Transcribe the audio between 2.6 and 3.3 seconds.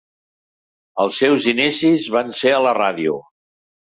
la ràdio.